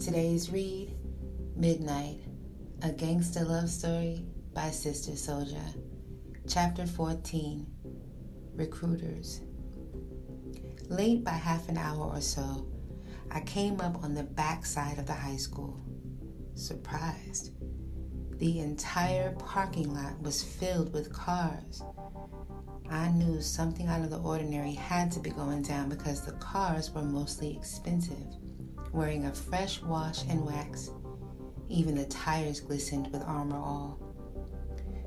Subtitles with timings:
[0.00, 0.96] Today's read
[1.56, 2.22] Midnight,
[2.80, 4.24] a gangster love story
[4.54, 5.74] by Sister Souljah.
[6.48, 7.66] Chapter 14
[8.54, 9.42] Recruiters.
[10.88, 12.66] Late by half an hour or so,
[13.30, 15.78] I came up on the back side of the high school.
[16.54, 17.50] Surprised.
[18.38, 21.82] The entire parking lot was filled with cars.
[22.88, 26.90] I knew something out of the ordinary had to be going down because the cars
[26.90, 28.34] were mostly expensive,
[28.92, 30.90] wearing a fresh wash and wax.
[31.68, 33.98] Even the tires glistened with Armor All.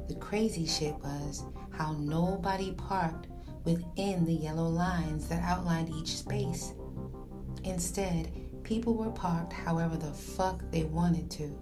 [0.08, 3.27] The crazy shit was how nobody parked
[3.66, 6.74] within the yellow lines that outlined each space.
[7.64, 8.32] Instead,
[8.64, 11.58] people were parked however the fuck they wanted to.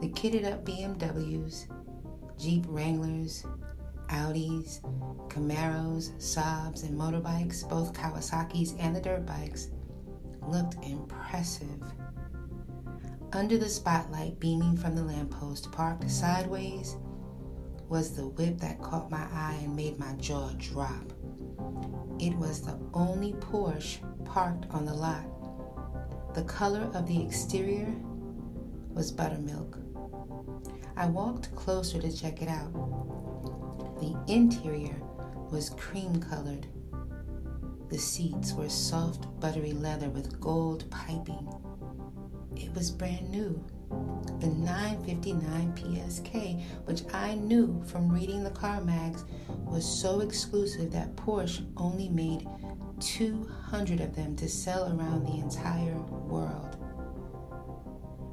[0.00, 1.66] The kitted up BMWs,
[2.38, 3.44] Jeep Wranglers,
[4.08, 4.80] Audis,
[5.28, 9.68] Camaros, Saabs, and motorbikes, both Kawasaki's and the dirt bikes,
[10.48, 11.82] looked impressive.
[13.32, 16.96] Under the spotlight beaming from the lamppost, parked sideways,
[17.88, 21.12] was the whip that caught my eye and made my jaw drop.
[22.18, 25.24] It was the only Porsche parked on the lot.
[26.34, 27.92] The color of the exterior
[28.90, 29.78] was buttermilk.
[30.96, 32.72] I walked closer to check it out.
[34.00, 34.96] The interior
[35.50, 36.66] was cream colored.
[37.90, 41.48] The seats were soft, buttery leather with gold piping.
[42.56, 43.62] It was brand new.
[44.40, 51.14] The 959 PSK, which I knew from reading the car mags, was so exclusive that
[51.16, 52.46] Porsche only made
[53.00, 56.76] 200 of them to sell around the entire world.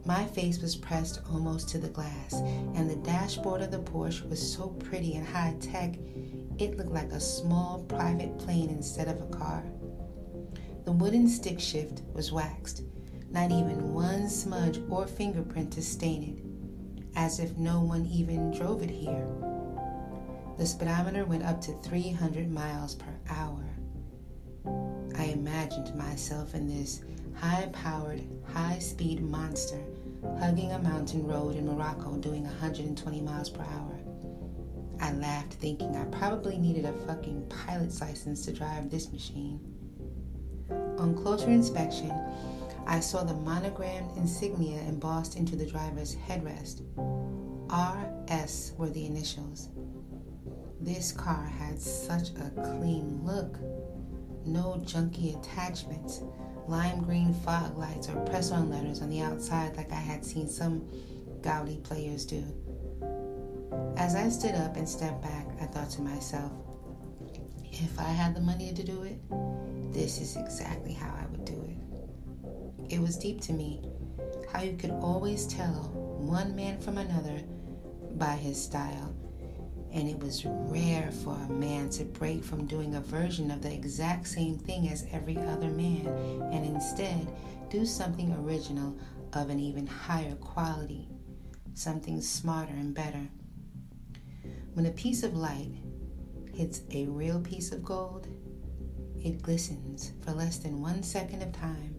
[0.06, 4.54] My face was pressed almost to the glass, and the dashboard of the Porsche was
[4.54, 5.96] so pretty and high tech,
[6.62, 9.64] it looked like a small private plane instead of a car.
[10.86, 12.84] The wooden stick shift was waxed,
[13.32, 18.84] not even one smudge or fingerprint to stain it, as if no one even drove
[18.84, 19.28] it here.
[20.60, 23.66] The speedometer went up to 300 miles per hour.
[25.18, 27.02] I imagined myself in this
[27.34, 28.22] high powered,
[28.54, 29.82] high speed monster
[30.40, 34.01] hugging a mountain road in Morocco doing 120 miles per hour.
[35.02, 39.60] I laughed, thinking I probably needed a fucking pilot's license to drive this machine.
[41.00, 42.14] On closer inspection,
[42.86, 46.82] I saw the monogrammed insignia embossed into the driver's headrest.
[47.72, 49.70] RS were the initials.
[50.80, 53.58] This car had such a clean look.
[54.46, 56.22] No junky attachments,
[56.68, 60.48] lime green fog lights or press on letters on the outside like I had seen
[60.48, 60.88] some
[61.42, 62.44] gaudy players do.
[63.98, 66.52] As I stood up and stepped back, I thought to myself,
[67.72, 69.20] if I had the money to do it,
[69.94, 72.94] this is exactly how I would do it.
[72.94, 73.82] It was deep to me
[74.52, 75.90] how you could always tell
[76.20, 77.42] one man from another
[78.18, 79.16] by his style
[79.94, 83.74] and it was rare for a man to break from doing a version of the
[83.74, 86.08] exact same thing as every other man
[86.52, 87.28] and instead
[87.70, 88.98] do something original
[89.34, 91.08] of an even higher quality,
[91.74, 93.28] something smarter and better.
[94.74, 95.72] When a piece of light
[96.54, 98.28] hits a real piece of gold,
[99.22, 101.96] it glistens for less than one second of time.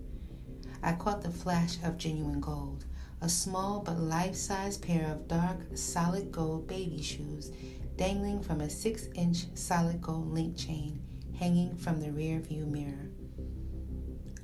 [0.83, 2.87] I caught the flash of genuine gold,
[3.21, 7.53] a small but life size pair of dark, solid gold baby shoes
[7.97, 10.99] dangling from a six inch solid gold link chain
[11.39, 13.11] hanging from the rear view mirror.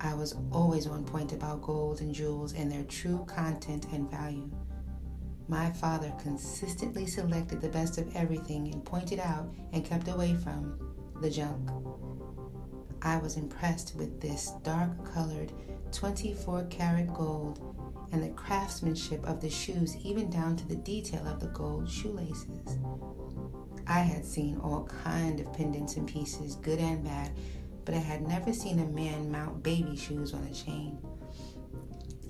[0.00, 4.50] I was always on point about gold and jewels and their true content and value.
[5.48, 10.78] My father consistently selected the best of everything and pointed out and kept away from
[11.22, 11.70] the junk.
[13.00, 15.52] I was impressed with this dark colored
[15.92, 17.60] 24 karat gold
[18.12, 22.78] and the craftsmanship of the shoes, even down to the detail of the gold shoelaces.
[23.86, 27.30] I had seen all kind of pendants and pieces, good and bad,
[27.86, 30.98] but I had never seen a man mount baby shoes on a chain.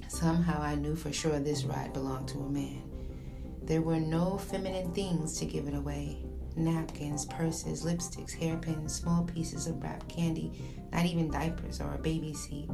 [0.09, 2.88] Somehow I knew for sure this ride belonged to a man.
[3.69, 6.25] There were no feminine things to give it away
[6.57, 10.51] napkins, purses, lipsticks, hairpins, small pieces of wrapped candy,
[10.91, 12.69] not even diapers or a baby seat.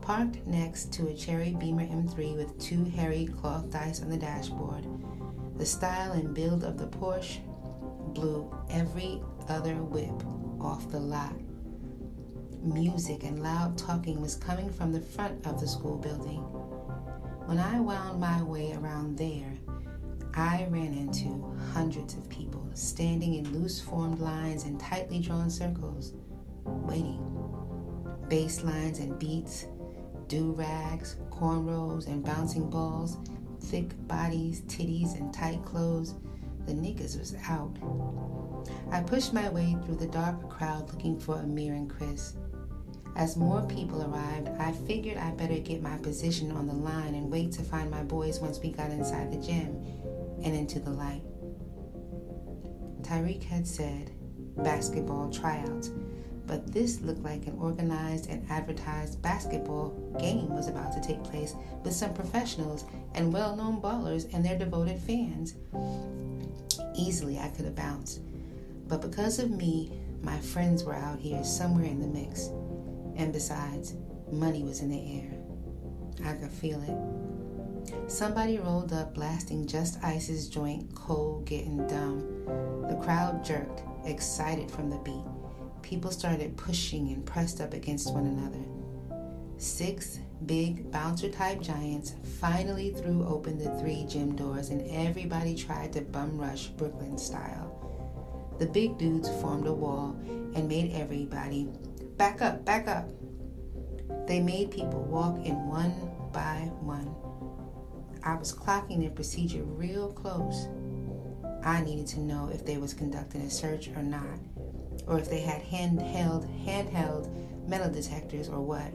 [0.00, 4.86] Parked next to a cherry Beamer M3 with two hairy cloth dice on the dashboard,
[5.58, 7.40] the style and build of the Porsche
[8.14, 10.22] blew every other whip
[10.60, 11.34] off the lot.
[12.62, 16.40] Music and loud talking was coming from the front of the school building.
[17.46, 19.52] When I wound my way around there,
[20.36, 26.12] I ran into hundreds of people standing in loose formed lines and tightly drawn circles,
[26.64, 27.20] waiting.
[28.28, 29.66] Bass lines and beats,
[30.26, 33.16] do rags, cornrows, and bouncing balls,
[33.60, 36.14] thick bodies, titties, and tight clothes.
[36.66, 37.76] The niggas was out.
[38.90, 42.34] I pushed my way through the dark crowd looking for Amir and Chris.
[43.14, 47.30] As more people arrived, I figured I better get my position on the line and
[47.30, 49.80] wait to find my boys once we got inside the gym
[50.44, 51.22] and into the light.
[53.02, 54.10] Tyreek had said
[54.58, 55.90] basketball tryouts,
[56.46, 61.54] but this looked like an organized and advertised basketball game was about to take place
[61.82, 65.54] with some professionals and well known ballers and their devoted fans.
[66.94, 68.20] Easily, I could have bounced,
[68.86, 69.92] but because of me,
[70.22, 72.48] my friends were out here somewhere in the mix.
[73.16, 73.94] And besides,
[74.32, 75.30] money was in the air.
[76.24, 77.13] I could feel it.
[78.06, 82.44] Somebody rolled up, blasting Just Ice's joint, cold, getting dumb.
[82.88, 85.24] The crowd jerked, excited from the beat.
[85.82, 88.64] People started pushing and pressed up against one another.
[89.56, 95.92] Six big bouncer type giants finally threw open the three gym doors, and everybody tried
[95.94, 97.70] to bum rush Brooklyn style.
[98.58, 100.16] The big dudes formed a wall
[100.54, 101.68] and made everybody
[102.16, 103.08] back up, back up.
[104.26, 106.13] They made people walk in one.
[108.24, 110.68] I was clocking their procedure real close.
[111.62, 114.38] I needed to know if they was conducting a search or not,
[115.06, 118.94] or if they had handheld handheld metal detectors or what.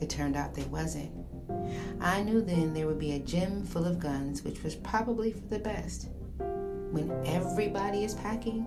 [0.00, 1.12] It turned out they wasn't.
[2.00, 5.46] I knew then there would be a gym full of guns, which was probably for
[5.46, 6.08] the best.
[6.38, 8.66] When everybody is packing,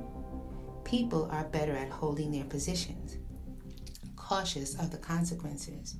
[0.83, 3.17] people are better at holding their positions
[4.23, 5.97] cautious of the consequences.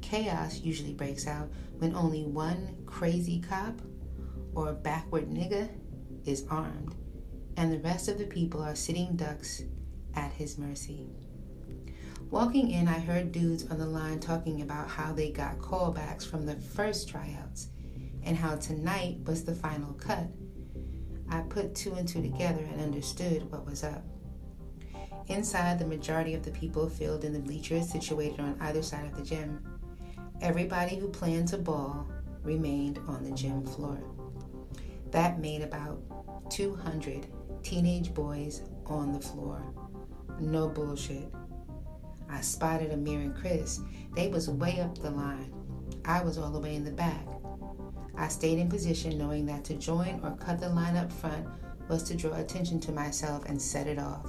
[0.00, 3.80] Chaos usually breaks out when only one crazy cop
[4.54, 5.68] or backward nigga
[6.24, 6.94] is armed,
[7.56, 9.62] and the rest of the people are sitting ducks
[10.14, 11.08] at his mercy.
[12.30, 16.46] Walking in, I heard dudes on the line talking about how they got callbacks from
[16.46, 17.68] the first tryouts
[18.24, 20.26] and how tonight was the final cut.
[21.28, 24.02] I put two and two together and understood what was up.
[25.28, 29.16] Inside, the majority of the people filled in the bleachers situated on either side of
[29.16, 29.73] the gym.
[30.44, 32.06] Everybody who planned to ball
[32.42, 33.98] remained on the gym floor.
[35.10, 36.02] That made about
[36.50, 37.26] 200
[37.62, 39.64] teenage boys on the floor.
[40.38, 41.32] No bullshit.
[42.28, 43.80] I spotted Amir and Chris.
[44.14, 45.50] They was way up the line.
[46.04, 47.26] I was all the way in the back.
[48.14, 51.48] I stayed in position knowing that to join or cut the line up front
[51.88, 54.28] was to draw attention to myself and set it off.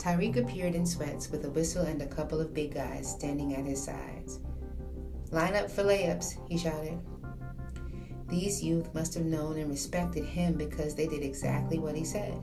[0.00, 3.64] Tyreek appeared in sweats with a whistle and a couple of big guys standing at
[3.64, 4.40] his sides.
[5.30, 6.98] Line up for layups, he shouted.
[8.28, 12.34] These youth must have known and respected him because they did exactly what he said.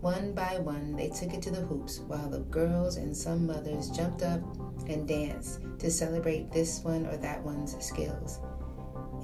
[0.00, 3.90] One by one, they took it to the hoops while the girls and some mothers
[3.90, 4.40] jumped up
[4.88, 8.40] and danced to celebrate this one or that one's skills.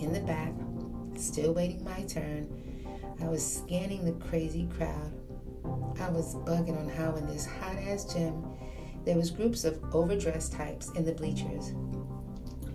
[0.01, 0.53] In the back,
[1.17, 2.49] still waiting my turn,
[3.21, 5.13] I was scanning the crazy crowd
[6.01, 8.45] I was bugging on how in this hot ass gym
[9.05, 11.73] there was groups of overdressed types in the bleachers.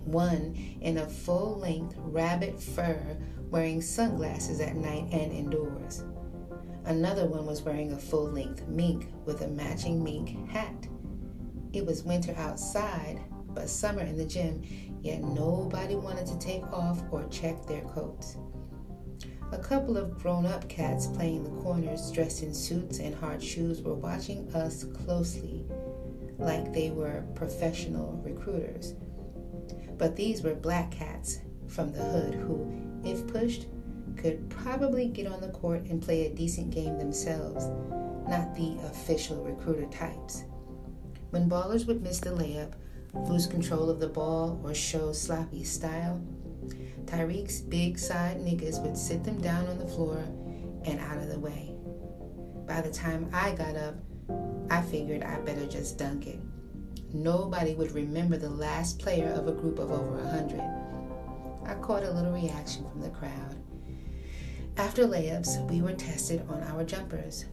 [0.04, 3.16] One in a full length rabbit fur
[3.50, 6.04] wearing sunglasses at night and indoors.
[6.84, 10.88] Another one was wearing a full length mink with a matching mink hat.
[11.72, 14.62] It was winter outside, but summer in the gym,
[15.02, 18.36] yet nobody wanted to take off or check their coats.
[19.52, 23.82] A couple of grown up cats playing the corners, dressed in suits and hard shoes,
[23.82, 25.66] were watching us closely,
[26.38, 28.94] like they were professional recruiters.
[29.98, 32.70] But these were black cats from the hood who,
[33.04, 33.66] if pushed,
[34.16, 37.66] could probably get on the court and play a decent game themselves,
[38.28, 40.44] not the official recruiter types.
[41.30, 42.72] When ballers would miss the layup,
[43.14, 46.20] lose control of the ball, or show sloppy style,
[47.04, 50.18] Tyreek's big side niggas would sit them down on the floor
[50.84, 51.74] and out of the way.
[52.66, 53.94] By the time I got up,
[54.70, 56.38] I figured I better just dunk it.
[57.12, 60.62] Nobody would remember the last player of a group of over a hundred.
[61.66, 63.56] I caught a little reaction from the crowd.
[64.76, 67.46] After layups, we were tested on our jumpers,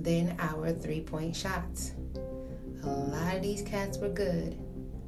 [0.00, 1.92] then our three point shots.
[2.82, 4.58] A lot of these cats were good,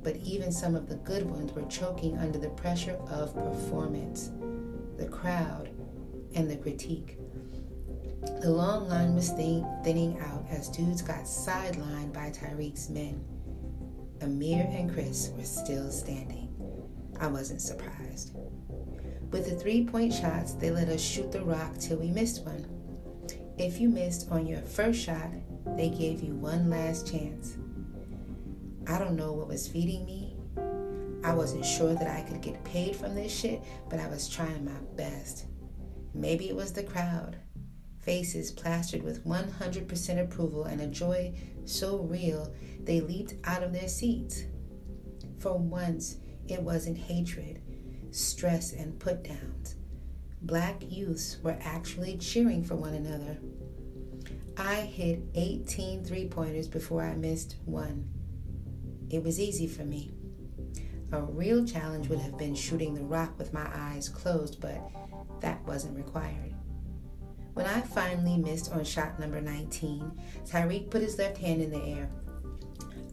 [0.02, 4.30] but even some of the good ones were choking under the pressure of performance,
[4.96, 5.70] the crowd,
[6.34, 7.18] and the critique.
[8.40, 13.24] The long line was thinning out as dudes got sidelined by Tyreek's men.
[14.22, 16.48] Amir and Chris were still standing.
[17.20, 18.32] I wasn't surprised.
[19.30, 22.66] With the three point shots, they let us shoot the rock till we missed one.
[23.58, 25.30] If you missed on your first shot,
[25.76, 27.56] they gave you one last chance.
[28.86, 30.36] I don't know what was feeding me,
[31.24, 34.64] I wasn't sure that I could get paid from this shit, but I was trying
[34.64, 35.46] my best.
[36.14, 37.36] Maybe it was the crowd.
[38.00, 41.32] Faces plastered with 100% approval and a joy
[41.64, 42.52] so real
[42.84, 44.44] they leaped out of their seats.
[45.38, 46.16] For once,
[46.48, 47.60] it wasn't hatred,
[48.10, 49.76] stress, and put downs.
[50.42, 53.38] Black youths were actually cheering for one another.
[54.56, 58.08] I hit 18 three pointers before I missed one.
[59.08, 60.10] It was easy for me.
[61.12, 64.80] A real challenge would have been shooting the rock with my eyes closed, but
[65.40, 66.54] that wasn't required.
[67.54, 70.10] When I finally missed on shot number 19,
[70.46, 72.08] Tyreek put his left hand in the air.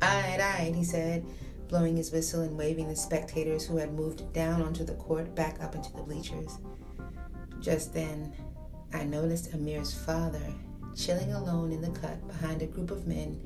[0.01, 1.25] Aye, aye, he said,
[1.67, 5.61] blowing his whistle and waving the spectators who had moved down onto the court back
[5.61, 6.57] up into the bleachers.
[7.59, 8.33] Just then,
[8.93, 10.53] I noticed Amir's father
[10.95, 13.39] chilling alone in the cut behind a group of men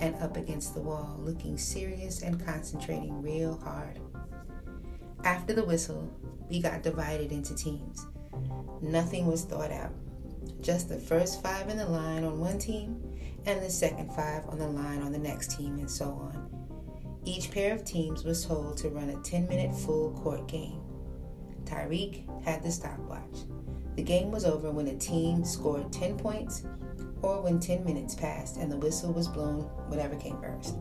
[0.00, 4.00] and up against the wall, looking serious and concentrating real hard.
[5.24, 6.08] After the whistle,
[6.48, 8.06] we got divided into teams.
[8.80, 9.92] Nothing was thought out.
[10.60, 13.02] Just the first five in the line on one team
[13.46, 16.48] and the second five on the line on the next team, and so on.
[17.24, 20.80] Each pair of teams was told to run a 10 minute full court game.
[21.64, 23.44] Tyreek had the stopwatch.
[23.96, 26.64] The game was over when a team scored 10 points
[27.20, 30.76] or when 10 minutes passed and the whistle was blown, whatever came first.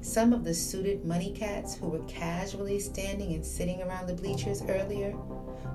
[0.00, 4.62] Some of the suited money cats who were casually standing and sitting around the bleachers
[4.62, 5.14] earlier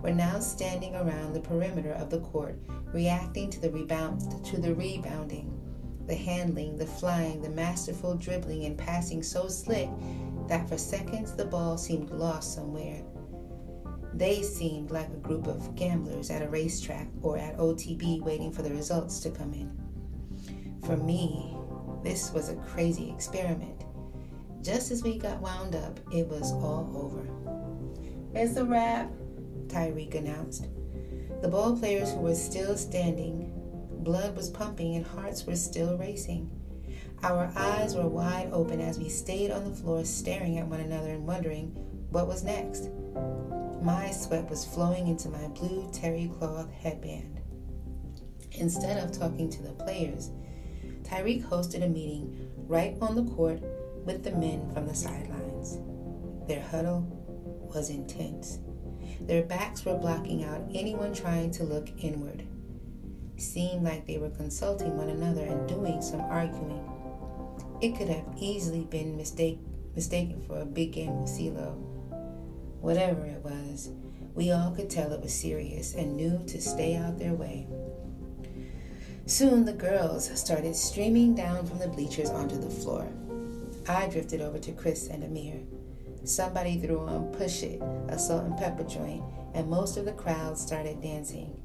[0.02, 2.60] were now standing around the perimeter of the court,
[2.92, 5.55] reacting to the rebound to the rebounding,
[6.08, 9.90] the handling, the flying, the masterful dribbling and passing so slick
[10.48, 13.02] that for seconds the ball seemed lost somewhere.
[14.14, 18.62] They seemed like a group of gamblers at a racetrack or at OTB waiting for
[18.62, 19.72] the results to come in.
[20.86, 21.58] For me,
[22.04, 23.84] this was a crazy experiment.
[24.62, 27.28] Just as we got wound up, it was all over.
[28.34, 29.12] It's a wrap,
[29.68, 30.68] Tyreek announced.
[31.42, 33.52] The ball players who were still standing,
[34.06, 36.50] blood was pumping and hearts were still racing.
[37.24, 41.10] Our eyes were wide open as we stayed on the floor staring at one another
[41.10, 41.72] and wondering
[42.12, 42.92] what was next.
[43.82, 47.42] My sweat was flowing into my blue terry cloth headband.
[48.52, 50.30] Instead of talking to the players,
[51.02, 53.60] Tyreek hosted a meeting right on the court
[54.06, 55.80] with the men from the sidelines.
[56.48, 57.02] Their huddle
[57.74, 58.60] was intense.
[59.22, 62.48] Their backs were blocking out anyone trying to look inward.
[63.38, 66.90] Seemed like they were consulting one another and doing some arguing.
[67.82, 69.60] It could have easily been mistake,
[69.96, 71.76] mistaken for a big game of CeeLo.
[72.80, 73.90] Whatever it was,
[74.34, 77.68] we all could tell it was serious and knew to stay out their way.
[79.26, 83.08] Soon the girls started streaming down from the bleachers onto the floor.
[83.88, 85.62] I drifted over to Chris and Amir.
[86.24, 89.24] Somebody threw on Push It, a Salt-N-Pepa joint,
[89.54, 91.60] and most of the crowd started dancing.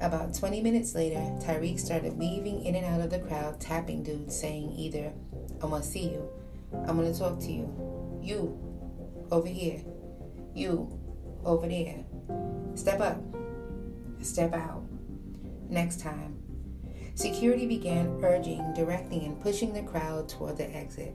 [0.00, 4.34] About 20 minutes later, Tyreek started weaving in and out of the crowd, tapping dudes,
[4.34, 5.12] saying either,
[5.62, 6.26] I want to see you,
[6.86, 8.58] I'm going to talk to you, you,
[9.30, 9.82] over here,
[10.54, 10.98] you,
[11.44, 12.02] over there,
[12.74, 13.20] step up,
[14.22, 14.82] step out.
[15.68, 16.36] Next time.
[17.14, 21.14] Security began urging, directing, and pushing the crowd toward the exit.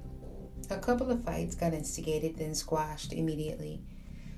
[0.69, 3.81] A couple of fights got instigated, then squashed immediately.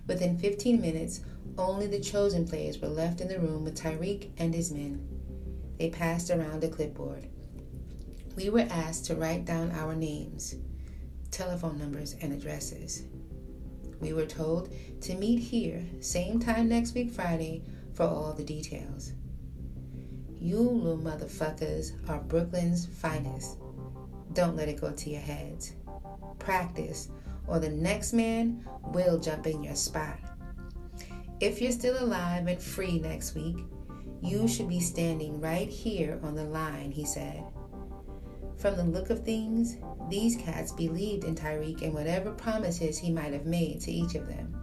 [0.08, 1.22] Within 15 minutes,
[1.58, 5.06] only the chosen players were left in the room with Tyreek and his men.
[5.78, 7.28] They passed around a clipboard.
[8.36, 10.56] We were asked to write down our names,
[11.32, 13.04] telephone numbers, and addresses.
[14.00, 14.72] We were told
[15.02, 19.12] to meet here, same time next week, Friday, for all the details.
[20.40, 23.58] You little motherfuckers are Brooklyn's finest.
[24.34, 25.74] Don't let it go to your heads
[26.48, 27.10] practice,
[27.48, 30.20] or the next man will jump in your spot.
[31.39, 33.58] If you're still alive and free next week,
[34.22, 37.44] you should be standing right here on the line, he said.
[38.58, 39.77] From the look of things,
[40.10, 44.27] these cats believed in Tyreek and whatever promises he might have made to each of
[44.27, 44.56] them.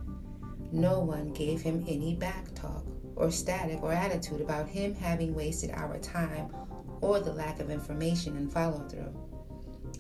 [0.73, 5.71] No one gave him any back talk or static or attitude about him having wasted
[5.71, 6.53] our time
[7.01, 9.15] or the lack of information and follow through.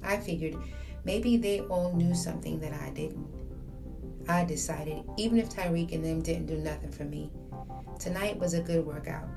[0.02, 0.56] I figured
[1.04, 3.28] Maybe they all knew something that I didn't.
[4.28, 7.30] I decided, even if Tyreek and them didn't do nothing for me,
[7.98, 9.28] tonight was a good workout.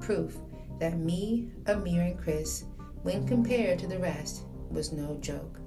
[0.00, 0.36] Proof
[0.80, 2.64] that me, Amir, and Chris,
[3.02, 5.58] when compared to the rest, was no joke.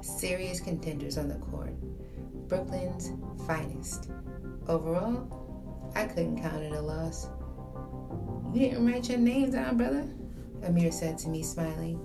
[0.00, 1.74] Serious contenders on the court.
[2.48, 3.12] Brooklyn's
[3.46, 4.10] finest.
[4.68, 7.28] Overall, I couldn't count it a loss.
[8.54, 10.08] You didn't write your names down, brother?
[10.64, 12.00] Amir said to me, smiling.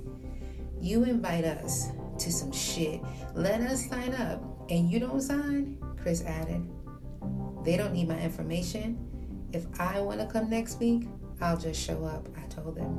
[0.81, 1.87] You invite us
[2.19, 3.01] to some shit,
[3.33, 5.77] let us sign up, and you don't sign?
[6.01, 6.69] Chris added.
[7.63, 8.97] They don't need my information.
[9.53, 11.07] If I want to come next week,
[11.41, 12.95] I'll just show up, I told them.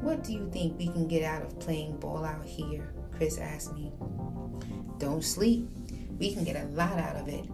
[0.00, 2.92] What do you think we can get out of playing ball out here?
[3.16, 3.92] Chris asked me.
[4.98, 5.68] Don't sleep.
[6.18, 7.44] We can get a lot out of it.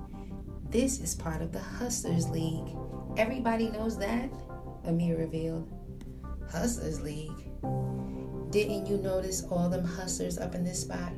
[0.71, 2.77] This is part of the Hustlers League.
[3.17, 4.31] Everybody knows that,
[4.85, 5.71] Amir revealed.
[6.51, 7.51] Hustlers League?
[8.53, 11.15] Didn't you notice all them hustlers up in this spot?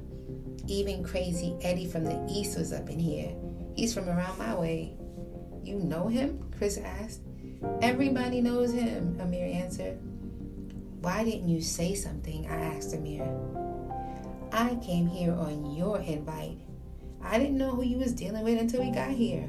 [0.69, 3.35] Even crazy Eddie from the East was up in here.
[3.75, 4.95] He's from around my way.
[5.65, 6.49] You know him?
[6.57, 7.23] Chris asked.
[7.83, 9.99] Everybody knows him, Amir answered.
[11.01, 12.47] Why didn't you say something?
[12.47, 13.29] I asked Amir.
[14.53, 16.61] I came here on your invite.
[17.21, 19.49] I didn't know who you was dealing with until we got here.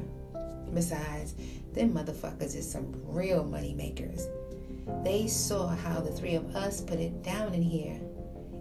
[0.73, 1.35] Besides,
[1.73, 4.27] them motherfuckers is some real money makers.
[5.03, 7.99] They saw how the three of us put it down in here.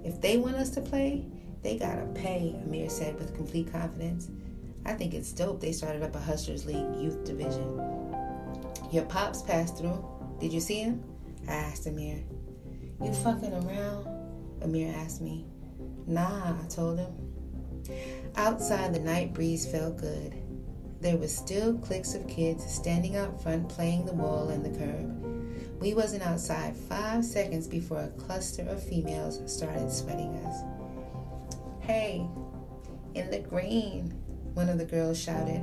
[0.05, 1.27] If they want us to play,
[1.63, 4.31] they gotta pay, Amir said with complete confidence.
[4.87, 7.81] I think it's dope they started up a Hustlers League youth division.
[8.93, 10.05] Your pops passed through.
[10.41, 11.03] Did you see him?
[11.49, 12.23] I asked Amir.
[13.03, 14.07] You fucking around?
[14.63, 15.47] Amir asked me.
[16.07, 17.13] Nah, I told him.
[18.37, 20.35] Outside, the night breeze felt good.
[21.01, 25.24] There were still cliques of kids standing out front playing the wall and the curb.
[25.81, 30.63] We wasn't outside five seconds before a cluster of females started sweating us.
[31.81, 32.27] Hey,
[33.15, 34.11] in the green,
[34.55, 35.63] one of the girls shouted.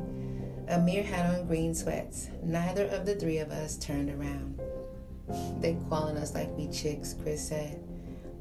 [0.68, 2.30] Amir had on green sweats.
[2.44, 4.62] Neither of the three of us turned around.
[5.62, 7.82] They calling us like we chicks, Chris said.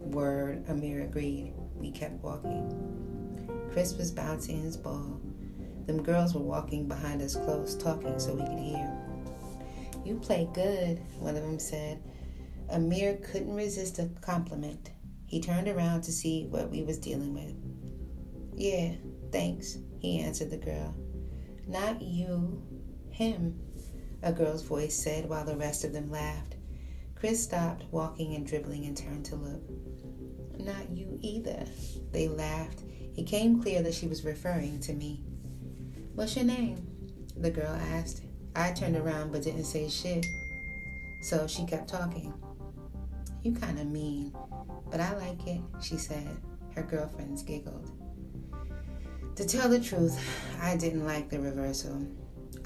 [0.00, 1.54] Word, Amir agreed.
[1.76, 2.88] We kept walking.
[3.72, 5.20] Chris was bouncing his ball.
[5.86, 8.99] Them girls were walking behind us close, talking so we could hear.
[10.04, 12.02] You play good, one of them said.
[12.70, 14.90] Amir couldn't resist a compliment.
[15.26, 17.54] He turned around to see what we was dealing with.
[18.56, 18.94] Yeah,
[19.30, 20.94] thanks, he answered the girl.
[21.66, 22.62] Not you,
[23.10, 23.60] him,
[24.22, 26.56] a girl's voice said while the rest of them laughed.
[27.14, 29.62] Chris stopped walking and dribbling and turned to look.
[30.58, 31.64] Not you either,
[32.12, 32.82] they laughed.
[33.16, 35.22] It came clear that she was referring to me.
[36.14, 36.86] What's your name?
[37.36, 38.22] The girl asked.
[38.54, 40.26] I turned around but didn't say shit.
[41.22, 42.32] So she kept talking.
[43.42, 44.32] You kind of mean,
[44.90, 46.36] but I like it, she said.
[46.74, 47.90] Her girlfriends giggled.
[49.36, 50.18] To tell the truth,
[50.60, 52.06] I didn't like the reversal.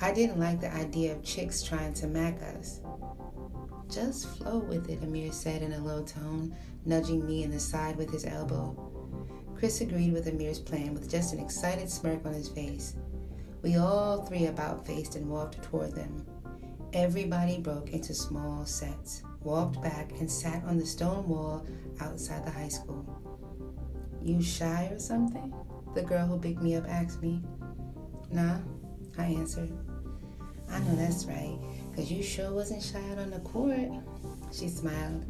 [0.00, 2.80] I didn't like the idea of chicks trying to mac us.
[3.88, 7.96] Just flow with it, Amir said in a low tone, nudging me in the side
[7.96, 8.76] with his elbow.
[9.56, 12.96] Chris agreed with Amir's plan with just an excited smirk on his face.
[13.64, 16.26] We all three about faced and walked toward them.
[16.92, 21.66] Everybody broke into small sets, walked back, and sat on the stone wall
[21.98, 23.06] outside the high school.
[24.22, 25.54] You shy or something?
[25.94, 27.42] The girl who picked me up asked me.
[28.30, 28.58] Nah,
[29.16, 29.72] I answered.
[30.70, 31.58] I know that's right,
[31.90, 33.88] because you sure wasn't shy out on the court.
[34.52, 35.24] She smiled.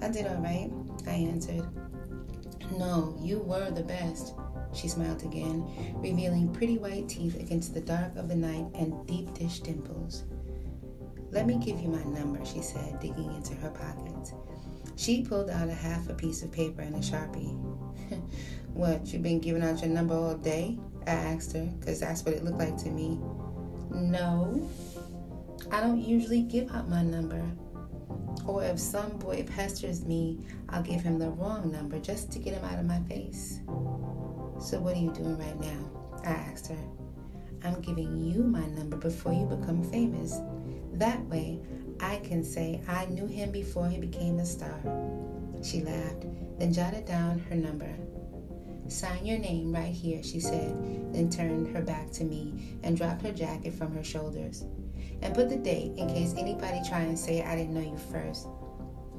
[0.00, 0.70] I did all right,
[1.04, 1.66] I answered.
[2.78, 4.34] No, you were the best.
[4.72, 5.64] She smiled again,
[5.96, 10.24] revealing pretty white teeth against the dark of the night and deep dish dimples.
[11.30, 14.32] Let me give you my number, she said, digging into her pockets.
[14.96, 17.56] She pulled out a half a piece of paper and a sharpie.
[18.74, 20.78] What, you been giving out your number all day?
[21.06, 23.18] I asked her, because that's what it looked like to me.
[23.90, 24.68] No,
[25.72, 27.42] I don't usually give out my number.
[28.46, 32.54] Or if some boy pesters me, I'll give him the wrong number just to get
[32.54, 33.60] him out of my face.
[34.60, 35.90] So, what are you doing right now?
[36.22, 36.78] I asked her.
[37.64, 40.38] I'm giving you my number before you become famous.
[40.92, 41.60] That way,
[41.98, 44.80] I can say I knew him before he became a star.
[45.62, 46.26] She laughed,
[46.58, 47.90] then jotted down her number.
[48.88, 53.22] Sign your name right here, she said, then turned her back to me and dropped
[53.22, 54.64] her jacket from her shoulders.
[55.22, 58.46] And put the date in case anybody try and say I didn't know you first.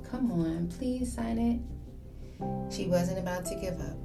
[0.10, 2.74] Come on, please sign it.
[2.74, 4.01] She wasn't about to give up.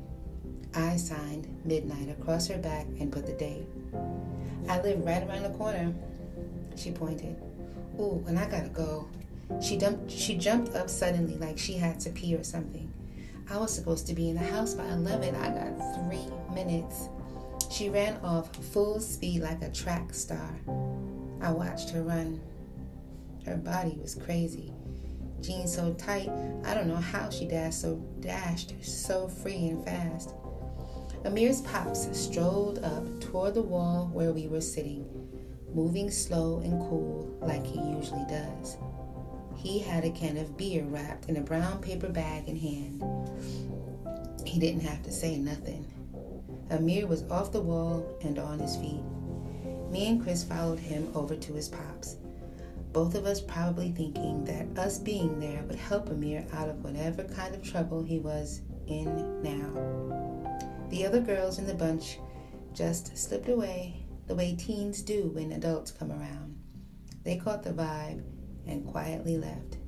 [0.77, 3.67] I signed midnight across her back and put the date.
[4.69, 5.95] I live right around the corner.
[6.77, 7.35] She pointed.
[7.99, 9.09] Ooh, and I gotta go.
[9.63, 12.93] She dumped, she jumped up suddenly like she had to pee or something.
[13.49, 15.35] I was supposed to be in the house by 11.
[15.37, 17.09] I got three minutes.
[17.71, 20.55] She ran off full speed like a track star.
[21.41, 22.39] I watched her run.
[23.47, 24.75] Her body was crazy.
[25.41, 26.31] Jeans so tight,
[26.65, 30.35] I don't know how she dashed so dashed so free and fast.
[31.27, 35.05] Amir's pops strolled up toward the wall where we were sitting,
[35.75, 38.77] moving slow and cool like he usually does.
[39.57, 43.03] he had a can of beer wrapped in a brown paper bag in hand.
[44.45, 45.85] He didn't have to say nothing.
[46.71, 49.03] Amir was off the wall and on his feet.
[49.91, 52.17] Me and Chris followed him over to his pops.
[52.93, 57.25] Both of us probably thinking that us being there would help Amir out of whatever
[57.25, 60.56] kind of trouble he was in now.
[60.89, 62.19] The other girls in the bunch
[62.73, 66.59] just slipped away the way teens do when adults come around.
[67.25, 68.23] They caught the vibe
[68.67, 69.79] and quietly left.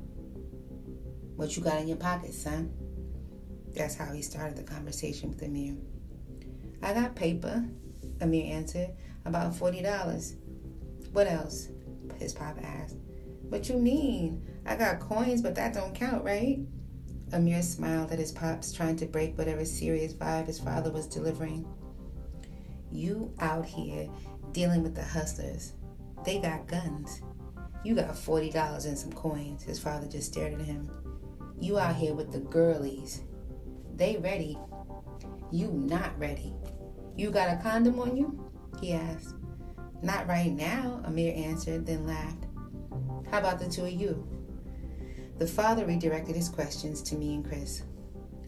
[1.36, 2.72] What you got in your pocket, son?
[3.74, 5.76] That's how he started the conversation with Amir.
[6.82, 7.64] I got paper,
[8.20, 8.90] Amir answered,
[9.24, 10.34] about $40.
[11.12, 11.68] What else?
[12.16, 12.96] His pop asked.
[13.48, 14.46] What you mean?
[14.66, 16.58] I got coins, but that don't count, right?
[17.32, 21.66] Amir smiled at his pops, trying to break whatever serious vibe his father was delivering.
[22.90, 24.08] You out here
[24.52, 25.74] dealing with the hustlers.
[26.24, 27.20] They got guns.
[27.84, 29.62] You got $40 and some coins.
[29.62, 30.90] His father just stared at him.
[31.60, 33.22] You out here with the girlies.
[33.94, 34.58] They ready.
[35.50, 36.54] You not ready.
[37.16, 38.50] You got a condom on you?
[38.80, 39.34] He asked.
[40.02, 42.46] Not right now, Amir answered, then laughed.
[43.30, 44.26] How about the two of you?
[45.38, 47.82] The father redirected his questions to me and Chris.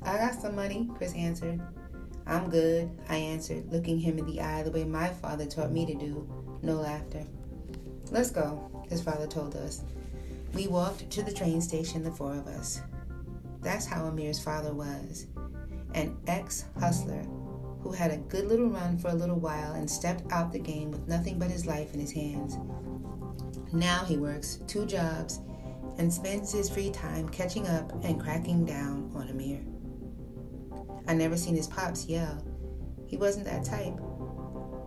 [0.03, 1.61] I got some money, Chris answered.
[2.27, 5.87] I'm good, I answered, looking him in the eye the way my father taught me
[5.87, 6.29] to do.
[6.63, 7.25] No laughter.
[8.11, 9.85] Let's go, his father told us.
[10.53, 12.81] We walked to the train station, the four of us.
[13.63, 15.27] That's how Amir's father was
[15.95, 17.25] an ex hustler
[17.83, 20.91] who had a good little run for a little while and stepped out the game
[20.91, 22.59] with nothing but his life in his hands.
[23.73, 25.41] Now he works two jobs
[26.01, 29.61] and spends his free time catching up and cracking down on Amir.
[31.07, 32.43] I never seen his pops yell.
[33.07, 34.01] He wasn't that type.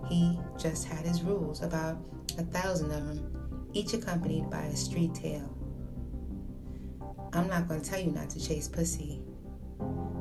[0.09, 1.99] He just had his rules, about
[2.39, 5.55] a thousand of them, each accompanied by a street tale.
[7.31, 9.21] I'm not going to tell you not to chase pussy,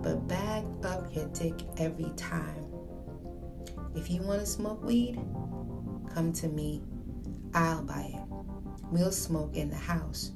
[0.03, 2.67] but bag up your dick every time.
[3.97, 5.19] If you want to smoke weed,
[6.15, 6.83] come to me.
[7.55, 8.85] I'll buy it.
[8.91, 10.33] We'll smoke in the house.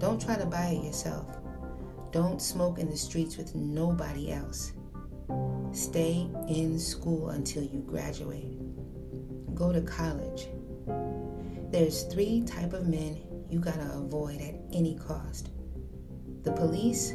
[0.00, 1.26] Don't try to buy it yourself.
[2.12, 4.72] Don't smoke in the streets with nobody else.
[5.72, 8.58] Stay in school until you graduate.
[9.54, 10.48] Go to college.
[11.70, 13.18] There's three type of men
[13.50, 15.50] you gotta avoid at any cost.
[16.42, 17.14] The police,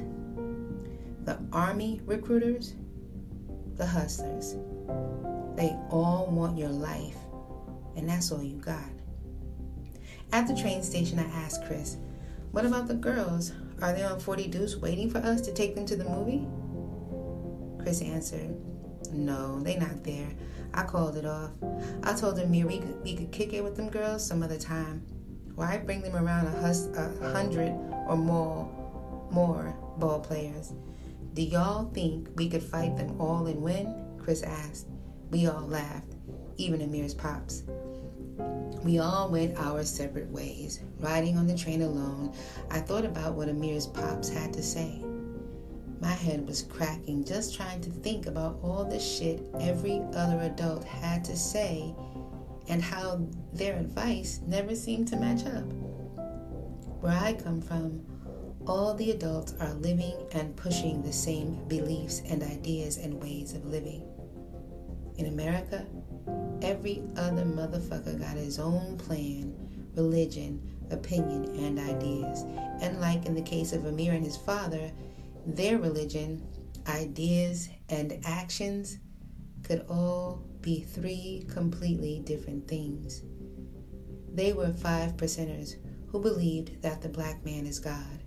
[1.24, 2.76] the army recruiters,
[3.76, 4.56] the hustlers.
[5.56, 7.18] They all want your life,
[7.96, 8.90] and that's all you got.
[10.32, 11.98] At the train station, I asked Chris,
[12.54, 13.52] What about the girls?
[13.82, 16.46] Are they on 40 Deuce waiting for us to take them to the movie?
[17.82, 18.56] Chris answered,
[19.12, 20.30] No, they not there.
[20.72, 21.50] I called it off.
[22.04, 25.02] I told them we could, we could kick it with them girls some other time.
[25.56, 27.72] Why bring them around a, hus- a hundred
[28.08, 28.70] or more
[29.32, 30.74] more ball players?
[31.34, 33.96] Do y'all think we could fight them all and win?
[34.20, 34.86] Chris asked.
[35.32, 36.14] We all laughed,
[36.58, 37.64] even Amir's pops.
[38.84, 40.82] We all went our separate ways.
[41.00, 42.34] Riding on the train alone,
[42.70, 45.02] I thought about what Amir's pops had to say.
[46.02, 50.84] My head was cracking just trying to think about all the shit every other adult
[50.84, 51.96] had to say
[52.68, 55.64] and how their advice never seemed to match up.
[57.02, 58.02] Where I come from,
[58.66, 63.66] all the adults are living and pushing the same beliefs and ideas and ways of
[63.66, 64.04] living.
[65.18, 65.86] In America,
[66.64, 69.54] every other motherfucker got his own plan,
[69.96, 72.44] religion, opinion, and ideas.
[72.82, 74.92] And like in the case of Amir and his father,
[75.46, 76.42] their religion,
[76.88, 78.98] ideas, and actions
[79.64, 83.24] could all be three completely different things.
[84.34, 85.76] They were five percenters
[86.08, 88.24] who believed that the black man is God.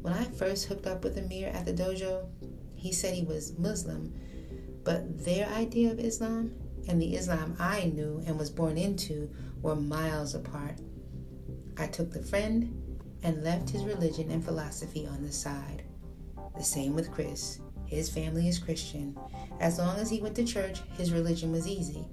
[0.00, 2.26] When I first hooked up with Amir at the dojo,
[2.74, 4.12] he said he was Muslim,
[4.82, 6.52] but their idea of Islam
[6.88, 10.78] and the Islam I knew and was born into were miles apart.
[11.78, 15.84] I took the friend and left his religion and philosophy on the side.
[16.56, 17.60] The same with Chris.
[17.86, 19.16] His family is Christian.
[19.60, 22.06] As long as he went to church, his religion was easy.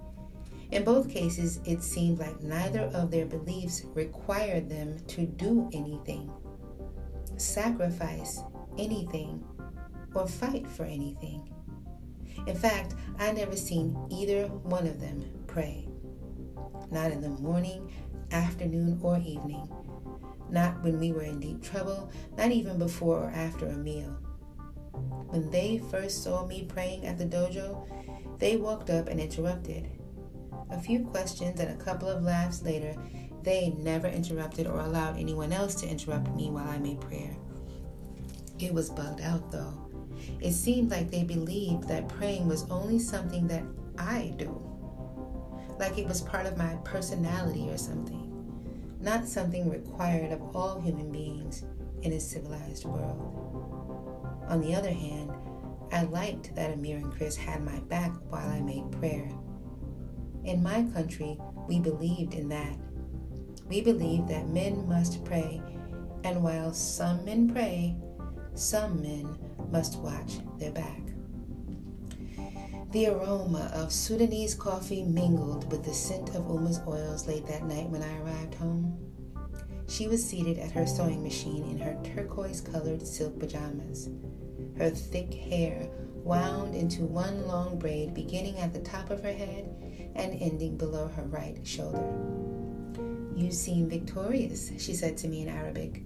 [0.71, 6.31] In both cases, it seemed like neither of their beliefs required them to do anything,
[7.37, 8.41] sacrifice
[8.77, 9.43] anything,
[10.13, 11.51] or fight for anything.
[12.49, 15.87] In fact, I never seen either one of them pray.
[16.89, 17.93] Not in the morning,
[18.31, 19.69] afternoon, or evening.
[20.49, 22.09] Not when we were in deep trouble,
[22.39, 24.09] not even before or after a meal.
[25.27, 27.87] When they first saw me praying at the dojo,
[28.39, 29.87] they walked up and interrupted.
[30.71, 32.95] A few questions and a couple of laughs later,
[33.43, 37.37] They never interrupted or allowed anyone else to interrupt me while I made prayer.
[38.57, 39.88] It was bugged out though.
[40.41, 43.63] It seemed like they believed that praying was only something that
[43.97, 44.61] I do,
[45.79, 48.25] like it was part of my personality or something,
[49.01, 51.63] not something required of all human beings
[52.01, 53.35] in a civilized world.
[54.47, 55.31] On the other hand,
[55.91, 59.29] I liked that Amir and Chris had my back while I made prayer.
[60.43, 62.77] In my country, we believed in that.
[63.67, 65.61] We believed that men must pray,
[66.23, 67.95] and while some men pray,
[68.53, 69.37] some men
[69.71, 71.01] must watch their back.
[72.91, 77.87] The aroma of Sudanese coffee mingled with the scent of Uma's oils late that night
[77.89, 78.97] when I arrived home.
[79.87, 84.09] She was seated at her sewing machine in her turquoise colored silk pajamas,
[84.77, 85.87] her thick hair
[86.23, 91.07] wound into one long braid beginning at the top of her head and ending below
[91.09, 92.03] her right shoulder.
[93.35, 96.03] You seem victorious, she said to me in Arabic.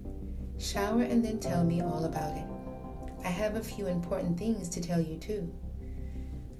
[0.58, 2.53] Shower and then tell me all about it.
[3.24, 5.50] I have a few important things to tell you, too.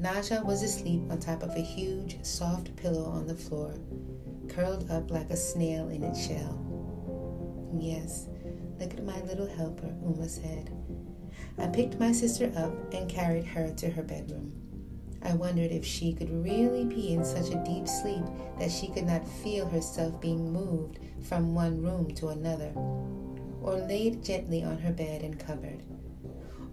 [0.01, 3.75] Naja was asleep on top of a huge, soft pillow on the floor,
[4.49, 6.59] curled up like a snail in its shell.
[7.79, 8.29] Yes,
[8.81, 10.71] look at my little helper, Uma said.
[11.59, 14.53] I picked my sister up and carried her to her bedroom.
[15.23, 18.25] I wondered if she could really be in such a deep sleep
[18.59, 22.73] that she could not feel herself being moved from one room to another,
[23.63, 25.83] or laid gently on her bed and covered.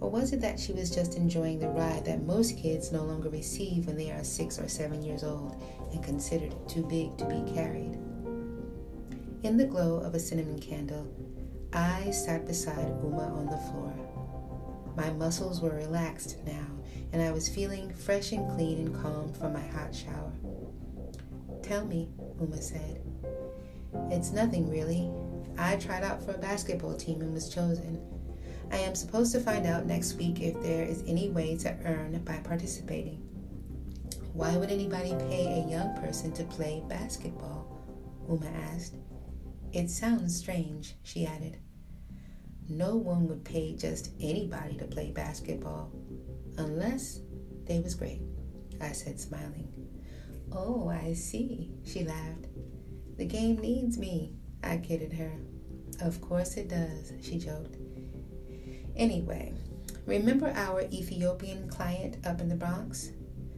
[0.01, 3.29] Or was it that she was just enjoying the ride that most kids no longer
[3.29, 7.53] receive when they are six or seven years old and considered too big to be
[7.53, 7.99] carried?
[9.43, 11.07] In the glow of a cinnamon candle,
[11.71, 13.93] I sat beside Uma on the floor.
[14.97, 16.65] My muscles were relaxed now,
[17.13, 20.33] and I was feeling fresh and clean and calm from my hot shower.
[21.61, 22.09] Tell me,
[22.39, 23.03] Uma said.
[24.09, 25.11] It's nothing really.
[25.57, 28.01] I tried out for a basketball team and was chosen.
[28.71, 32.21] I am supposed to find out next week if there is any way to earn
[32.23, 33.17] by participating.
[34.33, 37.67] Why would anybody pay a young person to play basketball?
[38.29, 38.95] Uma asked.
[39.73, 41.57] It sounds strange, she added.
[42.69, 45.91] No one would pay just anybody to play basketball,
[46.57, 47.19] unless
[47.65, 48.21] they was great,
[48.79, 49.67] I said, smiling.
[50.53, 52.47] Oh, I see, she laughed.
[53.17, 55.31] The game needs me, I kidded her.
[55.99, 57.75] Of course it does, she joked.
[59.01, 59.51] Anyway,
[60.05, 63.09] remember our Ethiopian client up in the Bronx?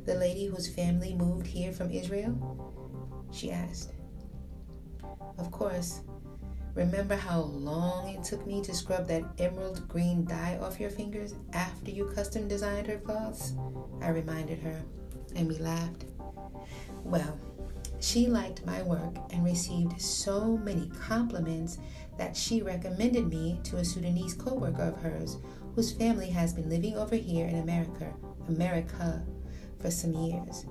[0.06, 2.32] The lady whose family moved here from Israel?
[3.34, 3.92] She asked.
[5.38, 6.00] Of course.
[6.76, 11.36] Remember how long it took me to scrub that emerald green dye off your fingers
[11.52, 13.52] after you custom designed her cloths?
[14.02, 14.82] I reminded her,
[15.36, 16.06] and we laughed.
[17.04, 17.38] Well,
[18.00, 21.80] she liked my work and received so many compliments
[22.18, 25.38] that she recommended me to a Sudanese co-worker of hers
[25.76, 28.14] whose family has been living over here in America,
[28.48, 29.24] America
[29.80, 30.66] for some years.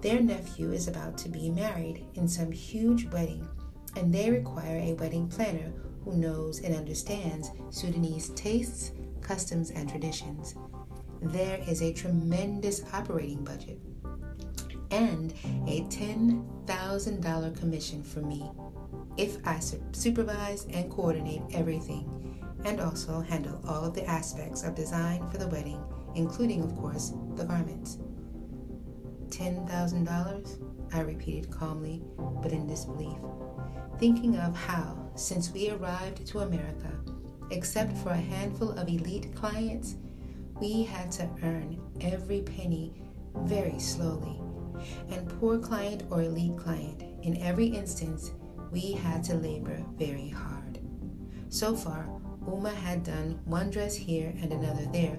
[0.00, 3.48] Their nephew is about to be married in some huge wedding,
[3.96, 5.72] and they require a wedding planner
[6.04, 10.54] who knows and understands Sudanese tastes, customs, and traditions.
[11.20, 13.80] There is a tremendous operating budget
[14.90, 15.34] and
[15.66, 18.50] a $10,000 commission for me
[19.18, 19.60] if I
[19.92, 25.48] supervise and coordinate everything and also handle all of the aspects of design for the
[25.48, 25.82] wedding,
[26.14, 27.98] including, of course, the garments.
[29.28, 30.94] $10,000?
[30.94, 32.02] I repeated calmly,
[32.42, 33.18] but in disbelief,
[33.98, 36.92] thinking of how, since we arrived to America,
[37.50, 39.96] except for a handful of elite clients,
[40.60, 42.94] we had to earn every penny
[43.34, 44.40] very slowly.
[45.10, 48.32] And poor client or elite client, in every instance,
[48.70, 50.80] we had to labor very hard.
[51.48, 52.08] So far,
[52.46, 55.18] Uma had done one dress here and another there,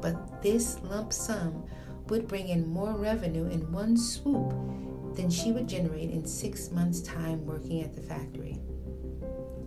[0.00, 1.64] but this lump sum
[2.08, 4.50] would bring in more revenue in one swoop
[5.16, 8.58] than she would generate in six months' time working at the factory.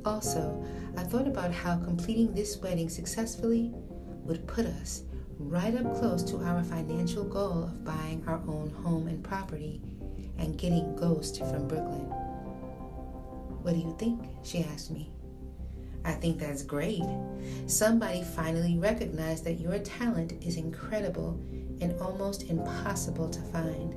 [0.03, 0.63] Also,
[0.97, 3.71] I thought about how completing this wedding successfully
[4.23, 5.03] would put us
[5.37, 9.81] right up close to our financial goal of buying our own home and property
[10.37, 12.11] and getting Ghost from Brooklyn.
[13.65, 14.21] What do you think?
[14.43, 15.09] She asked me.
[16.03, 17.01] I think that's great.
[17.65, 21.39] Somebody finally recognized that your talent is incredible
[21.81, 23.95] and almost impossible to find.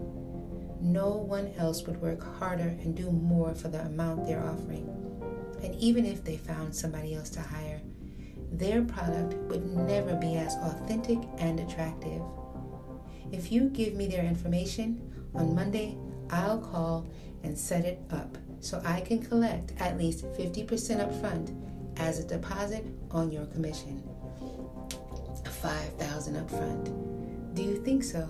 [0.81, 4.89] No one else would work harder and do more for the amount they're offering.
[5.63, 7.83] And even if they found somebody else to hire,
[8.51, 12.23] their product would never be as authentic and attractive.
[13.33, 15.99] If you give me their information, on Monday
[16.31, 17.07] I'll call
[17.43, 21.53] and set it up so I can collect at least 50% up front
[21.97, 24.03] as a deposit on your commission.
[25.45, 27.55] 5000 up front.
[27.55, 28.29] Do you think so?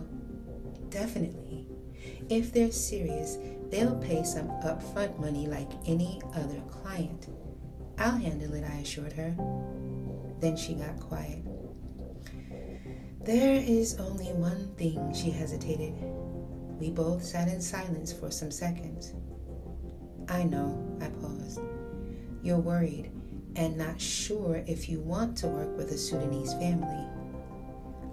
[0.90, 1.66] Definitely.
[2.28, 3.38] If they're serious,
[3.70, 7.28] they'll pay some upfront money like any other client.
[7.98, 9.34] I'll handle it, I assured her.
[10.40, 11.42] Then she got quiet.
[13.24, 15.94] There is only one thing, she hesitated.
[16.78, 19.12] We both sat in silence for some seconds.
[20.28, 21.60] I know, I paused.
[22.42, 23.10] You're worried
[23.56, 27.06] and not sure if you want to work with a Sudanese family.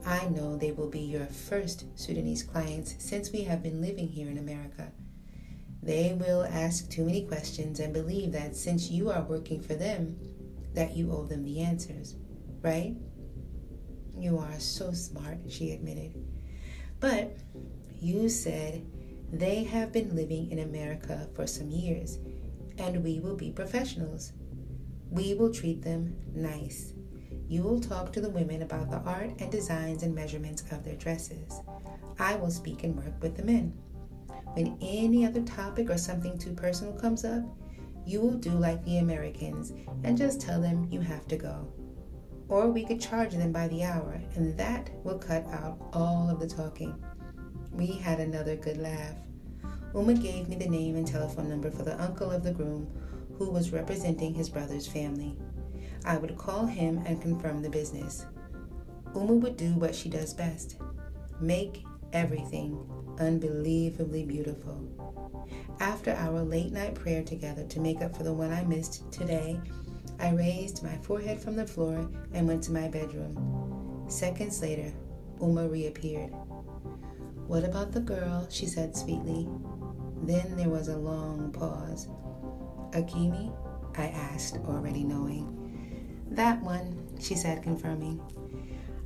[0.06, 4.30] I know they will be your first Sudanese clients since we have been living here
[4.30, 4.92] in America.
[5.84, 10.18] They will ask too many questions and believe that since you are working for them,
[10.74, 12.16] that you owe them the answers,
[12.62, 12.96] right?
[14.18, 16.16] You are so smart, she admitted.
[17.00, 17.38] But
[18.00, 18.86] you said
[19.32, 22.20] they have been living in America for some years,
[22.78, 24.34] and we will be professionals.
[25.10, 26.94] We will treat them nice.
[27.48, 30.96] You will talk to the women about the art and designs and measurements of their
[30.96, 31.62] dresses.
[32.20, 33.74] I will speak and work with the men.
[34.54, 37.44] When any other topic or something too personal comes up,
[38.06, 41.72] you will do like the Americans and just tell them you have to go.
[42.48, 46.40] Or we could charge them by the hour, and that will cut out all of
[46.40, 46.96] the talking.
[47.76, 49.16] We had another good laugh.
[49.94, 52.88] Umma gave me the name and telephone number for the uncle of the groom
[53.38, 55.36] who was representing his brother's family.
[56.06, 58.26] I would call him and confirm the business.
[59.14, 60.78] Umma would do what she does best
[61.42, 61.84] make
[62.14, 62.80] everything
[63.20, 65.46] unbelievably beautiful.
[65.82, 69.60] After our late night prayer together to make up for the one I missed today,
[70.18, 74.06] I raised my forehead from the floor and went to my bedroom.
[74.08, 74.94] Seconds later,
[75.40, 76.34] Umma reappeared.
[77.48, 78.48] What about the girl?
[78.50, 79.48] she said sweetly.
[80.24, 82.08] Then there was a long pause.
[82.92, 83.56] Akemi?
[83.98, 86.26] I asked, already knowing.
[86.32, 88.20] That one, she said, confirming.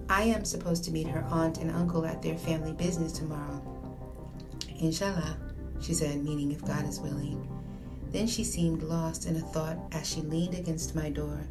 [0.10, 3.62] I am supposed to meet her aunt and uncle at their family business tomorrow.
[4.80, 5.38] Inshallah,
[5.82, 7.48] she said, meaning if God is willing.
[8.12, 11.48] Then she seemed lost in a thought as she leaned against my door.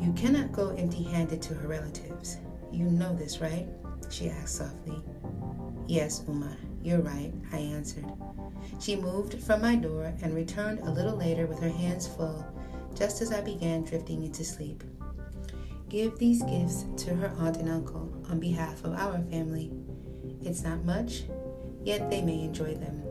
[0.00, 2.38] You cannot go empty handed to her relatives.
[2.72, 3.68] You know this, right?
[4.10, 5.02] She asked softly.
[5.86, 8.06] Yes, Umma, you're right, I answered.
[8.80, 12.44] She moved from my door and returned a little later with her hands full
[12.94, 14.84] just as I began drifting into sleep.
[15.88, 19.72] Give these gifts to her aunt and uncle on behalf of our family.
[20.42, 21.24] It's not much,
[21.84, 23.02] yet they may enjoy them.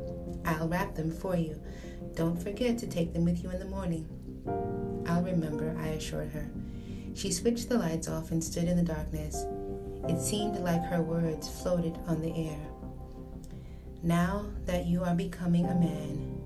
[0.46, 1.62] I'll wrap them for you.
[2.16, 4.08] Don't forget to take them with you in the morning.
[5.08, 6.50] I'll remember, I assured her.
[7.14, 9.46] She switched the lights off and stood in the darkness.
[10.08, 12.60] It seemed like her words floated on the air.
[14.02, 16.44] Now that you are becoming a man,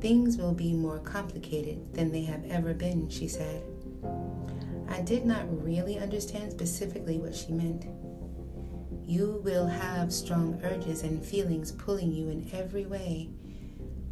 [0.00, 3.62] Things will be more complicated than they have ever been, she said.
[4.88, 7.86] I did not really understand specifically what she meant.
[9.06, 13.30] You will have strong urges and feelings pulling you in every way,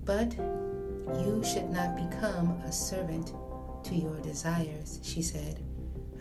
[0.04, 3.32] but you should not become a servant
[3.84, 5.62] to your desires, she said,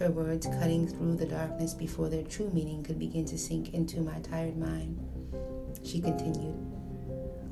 [0.04, 4.02] her words cutting through the darkness before their true meaning could begin to sink into
[4.02, 5.00] my tired mind.
[5.82, 6.58] She continued,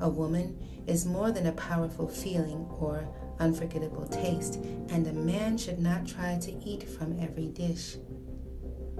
[0.00, 3.08] A woman is more than a powerful feeling or
[3.40, 4.56] unforgettable taste,
[4.90, 7.96] and a man should not try to eat from every dish.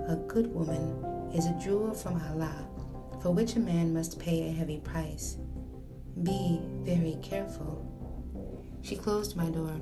[0.09, 2.67] A good woman is a jewel from Allah,
[3.21, 5.37] for which a man must pay a heavy price.
[6.23, 7.87] Be very careful.
[8.81, 9.79] She closed my door.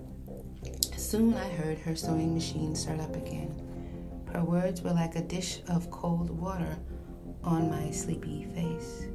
[1.01, 3.51] Soon I heard her sewing machine start up again.
[4.35, 6.77] Her words were like a dish of cold water
[7.43, 9.07] on my sleepy face.